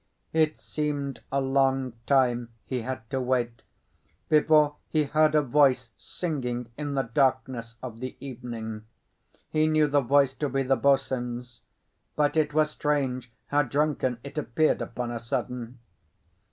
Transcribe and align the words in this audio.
It 0.33 0.57
seemed 0.57 1.21
a 1.31 1.39
long 1.39 1.93
time 2.07 2.49
he 2.65 2.81
had 2.81 3.07
to 3.11 3.21
wait 3.21 3.61
before 4.29 4.77
he 4.89 5.03
heard 5.03 5.35
a 5.35 5.43
voice 5.43 5.91
singing 5.95 6.71
in 6.75 6.95
the 6.95 7.03
darkness 7.03 7.75
of 7.83 7.99
the 7.99 8.17
avenue. 8.19 8.81
He 9.51 9.67
knew 9.67 9.85
the 9.87 10.01
voice 10.01 10.33
to 10.37 10.49
be 10.49 10.63
the 10.63 10.75
boatswain's; 10.75 11.61
but 12.15 12.35
it 12.35 12.51
was 12.51 12.71
strange 12.71 13.31
how 13.49 13.61
drunken 13.61 14.17
it 14.23 14.39
appeared 14.39 14.81
upon 14.81 15.11
a 15.11 15.19
sudden. 15.19 15.77